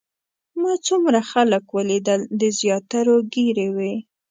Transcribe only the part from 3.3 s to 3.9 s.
ږیرې